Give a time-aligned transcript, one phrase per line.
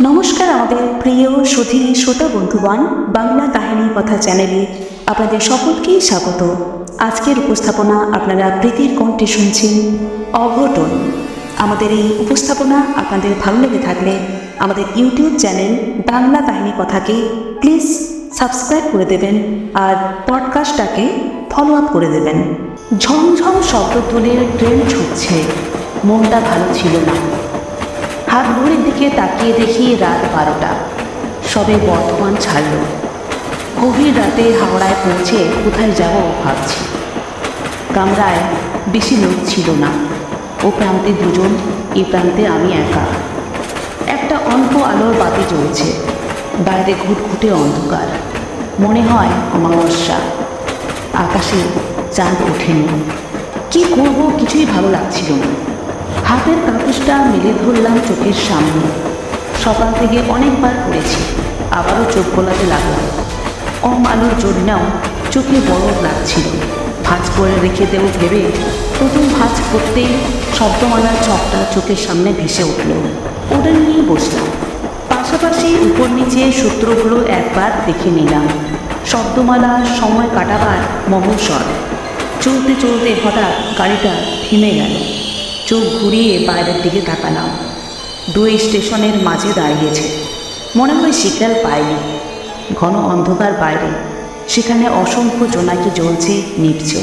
[0.00, 4.66] নমস্কার আমাদের প্রিয় সুধী শ্রোতা বন্ধুগণ, বাংলা কাহিনী কথা চ্যানেলে
[5.06, 6.40] আপনাদের সকলকেই স্বাগত।
[6.98, 9.74] আজকের উপস্থাপনা আপনারা প্রীতির কণ্ঠে শুনছেন
[10.32, 10.90] অঘটন।
[11.58, 14.18] আমাদের এই উপস্থাপনা আপনাদের ভালো লেগে থাকলে
[14.58, 15.72] আমাদের ইউটিউব চ্যানেল
[16.06, 17.14] বাংলা কাহিনী কথাকে
[17.60, 17.86] প্লিজ
[18.38, 19.36] সাবস্ক্রাইব করে দেবেন
[19.74, 19.94] আর
[20.28, 21.04] পডকাস্টটাকে
[21.50, 22.38] ফলো আপ করে দেবেন।
[22.98, 25.42] ঝমঝম শব্দ তুলে ট্রেন ছুটছে
[26.04, 27.35] মনটা ভালো ছিল না।
[28.36, 30.68] হাত ঘড়ির দিকে তাকিয়ে দেখি রাত বারোটা।
[31.48, 32.84] সবে বর্ধমান ছাড়ল।
[33.82, 36.84] গভীর রাতে হাওড়ায় পৌঁছে কোথায় যাব ভাবছি।
[37.94, 38.38] কামরায়
[38.88, 39.86] বেশি লোক ছিল না।
[40.64, 41.56] ও প্রান্তে দুজন,
[41.94, 43.00] এ প্রান্তে আমি একা।
[44.06, 45.92] একটা অল্প আলোর বাতি জ্বলছে।
[46.58, 48.06] বাইরে ঘুটঘুটে অন্ধকার।
[48.80, 50.14] মনে হয় অমাবস্যা।
[51.14, 51.62] আকাশে
[52.12, 53.10] চাঁদ ওঠেনি।
[53.70, 55.75] কি করব কিছুই ভালো লাগছিল না।
[56.24, 58.86] হাতের কাগজটা মেলে ধরলাম চোখের সামনে।
[59.64, 61.20] সকাল থেকে অনেকবার পড়েছি,
[61.70, 63.04] আবারও চোখ গোলাতে লাগলাম।
[63.82, 64.80] কম আলোর জন্যও
[65.30, 66.46] চোখে বরফ লাগছিল।
[67.04, 68.42] ভাঁজ করে রেখে দেবো ভেবে
[68.98, 70.06] প্রথম ভাঁজ করতেই
[70.58, 72.90] শব্দমালার চকটা চোখের সামনে ভেসে উঠল।
[73.50, 74.46] ওটা নিয়েই বসলাম।
[75.08, 78.48] পাশাপাশি উপর নিচে সূত্রগুলো একবার দেখে নিলাম।
[79.06, 81.64] শব্দমালা সময় কাটাবার মহসর
[82.40, 84.12] চলতে চলতে হঠাৎ গাড়িটা
[84.50, 85.25] থেমে গেল।
[85.66, 87.48] চোখ ঘুরিয়ে বাইরের দিকে তাকালাম।
[88.34, 90.08] দুই স্টেশনের মাঝে দাঁড়িয়েছে।
[90.76, 92.18] মনে হয় শিকাল পায়নি।
[92.74, 93.90] ঘন অন্ধকার বাইরে।
[94.48, 97.02] সেখানে অসংখ্য জোনাকি জ্বলছে নিপছে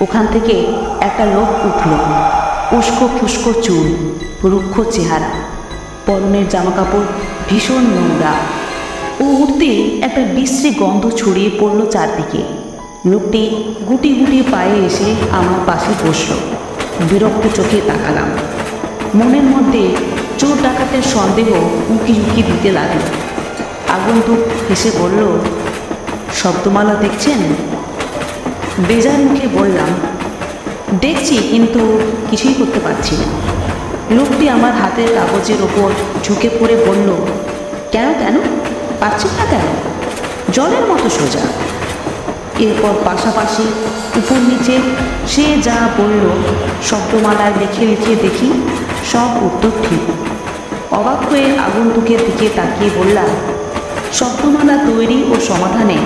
[0.00, 0.66] ওখান থেকে
[1.00, 1.90] একটা লোক উঠল।
[2.76, 4.12] উস্কো ফুস্কো চুল,
[4.44, 5.30] রুক্ষ চেহারা।
[6.06, 7.06] পরনের জামাকাপড়
[7.48, 8.32] ভীষণ নোংরা।
[9.20, 9.66] ও উঠতে
[10.02, 12.42] একটা বিশ্রী গন্ধ ছড়িয়ে পড়ল চারদিকে।
[13.10, 16.34] লোকটি গুটি গুটি পায়ে এসে আমার পাশে বসল।
[17.10, 18.30] বিরক্ত চোখে তাকালাম।
[19.14, 19.82] মনের মধ্যে
[20.38, 21.48] চোর ডাকাতের সন্দেহ
[21.88, 23.02] উঁকি উঁকি দিতে লাগল।
[23.88, 25.20] আগন্তুক হেসে বলল,
[26.34, 27.40] শব্দমালা দেখছেন?
[28.88, 29.90] বেজার মুখে বললাম,
[31.00, 32.00] দেখছি, কিন্তু
[32.30, 33.28] কিছুই করতে পারছি না।
[34.16, 35.88] লোকটি আমার হাতের কাগজের ওপর
[36.24, 37.08] ঝুঁকে পড়ে বলল,
[37.92, 38.36] কেন কেন?
[39.00, 39.66] পাচ্ছেন না কেন?
[40.52, 41.44] জলের মতো সোজা।
[42.66, 43.64] এরপর পাশাপাশি
[44.20, 44.74] উপর নিচে
[45.32, 46.24] সে যা বলল,
[46.88, 48.48] শব্দমালায় লিখে লিখে দেখি
[49.12, 50.02] সব উত্তর ঠিক।
[50.98, 53.30] অবাক হয়ে আগন্তুকের দিকে তাকিয়ে বললাম,
[54.18, 55.98] শব্দমালা তৈরি ও সমাধানে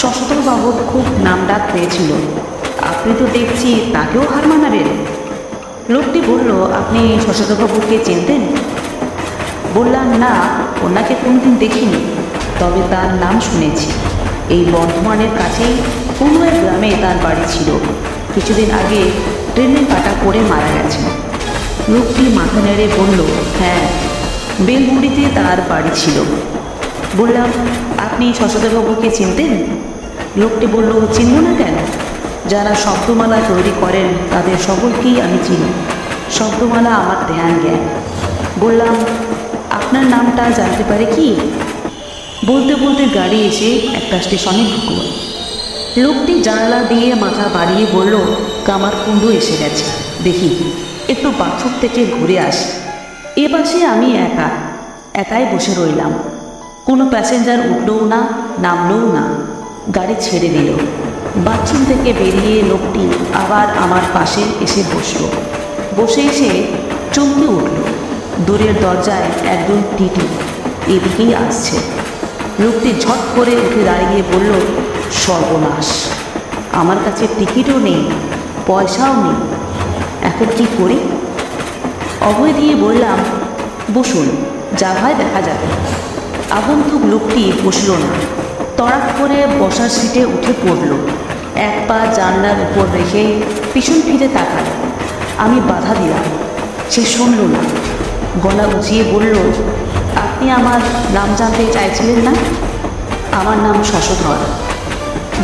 [0.00, 2.10] সশস্ত্রবাবুর খুব নামডাক পেয়েছিল
[2.90, 4.88] আপনি তো দেখছি তাকেও হার মানাবেন।
[5.94, 6.50] লোকটি বলল,
[6.80, 8.42] আপনি সশস্ত্রবাবুকে চিনতেন?
[9.74, 10.32] বললাম, না,
[10.82, 12.00] ওনাকে কোনোদিন দেখিনি,
[12.60, 13.88] তবে তার নাম শুনেছি।
[14.50, 15.76] এই বর্ধমানের কাছেই
[16.18, 17.78] কোনো এক গ্রামে তার বাড়ি ছিল।
[18.34, 19.10] কিছুদিন আগে
[19.54, 20.98] ট্রেনের কাটা পড়ে মারা গেছে।
[21.88, 23.20] লোকটি মাথা নেড়ে বলল
[23.58, 23.88] হ্যাঁ
[24.60, 26.24] বেলগুড়িতে তার বাড়ি ছিল।
[27.16, 27.48] বললাম,
[27.98, 29.64] আপনি শশধরবাবুকে চিনতেন?
[30.36, 31.74] লোকটি বলল, চিনব না কেন?
[32.48, 35.72] যারা শব্দমালা তৈরি করেন, তাদের সকলকেই আমি চিনি।
[36.30, 37.88] শব্দমালা আমার ধ্যান জ্ঞান।
[38.60, 38.96] বললাম,
[39.70, 41.36] আপনার নামটা জানতে পারে কি?
[42.46, 45.10] বলতে বলতে গাড়ি এসে একটা স্টেশনে ঢুকল।
[46.02, 48.18] লোকটি জানলা দিয়ে মাথা বাড়িয়ে বলল,
[48.64, 49.84] কামার কুণ্ডু এসে গেছে।
[50.24, 50.72] দেখি,
[51.08, 52.64] একটু বাথরুম থেকে ঘুরে আসি।
[53.36, 54.50] এ পাশে আমি একা,
[55.14, 56.14] একাই বসে রইলাম।
[56.84, 58.28] কোনো প্যাসেঞ্জার উঠলও না,
[58.58, 59.34] নামলও না।
[59.94, 60.72] গাড়ি ছেড়ে দিল।
[61.36, 65.24] বাথরুম থেকে বেরিয়ে লোকটি আবার আমার পাশে এসে বসল।
[65.96, 66.64] বসে এসে
[67.12, 67.82] চমকে উঠল।
[68.46, 70.26] দূরের দরজায় একজন টিটি
[70.92, 71.76] এদিকেই আসছে।
[72.62, 74.52] লোকটি ঝট করে উঠে দাঁড়িয়ে বলল,
[75.24, 75.88] সর্বনাশ,
[76.80, 78.02] আমার কাছে টিকিটও নেই,
[78.68, 79.38] পয়সাও নেই,
[80.30, 80.98] এখন কি করি?
[82.28, 83.18] অভয় দিয়ে বললাম,
[83.96, 84.26] বসুন,
[84.80, 85.68] যা হয় দেখা যাবে।
[86.58, 88.10] আগন্তুক লোকটি বসল না
[88.78, 90.90] তড়াক করে বসার সিটে উঠে পড়ল,
[91.68, 93.22] এক পা জানলার উপর রেখে
[93.72, 94.66] পিছন ফিরে তাকাল।
[95.44, 96.26] আমি বাধা দিলাম,
[96.92, 97.62] সে শুনল না,
[98.44, 99.34] গলা উঁচিয়ে বলল
[100.50, 100.80] আমার
[101.14, 102.32] নাম জানতে চাইছিলেন না?
[103.32, 104.36] আমার নাম শশধর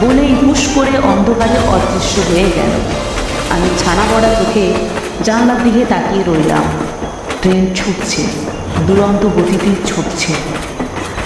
[0.01, 2.73] বলেই হুশ করে অন্ধকারে অদৃশ্য হয়ে গেল।
[3.51, 4.75] আমি ছানা পড়া চোখে
[5.25, 6.63] জানলার দিকে তাকিয়ে রইলাম।
[7.43, 8.23] ট্রেন ছুটছে,
[8.87, 10.33] দুরন্ত গতিতে ছুটছে।